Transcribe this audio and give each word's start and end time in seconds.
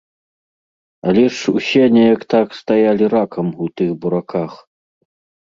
Але 1.11 1.25
ж 1.39 1.53
усе 1.59 1.83
неяк 1.97 2.21
так 2.35 2.57
стаялі 2.61 3.05
ракам 3.15 3.53
у 3.67 3.71
тых 3.77 3.95
бураках. 4.01 4.59